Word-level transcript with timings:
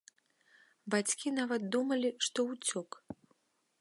Бацькі 0.95 1.33
нават 1.39 1.67
думалі, 1.75 2.09
што 2.29 2.39
ўцёк! 2.51 2.89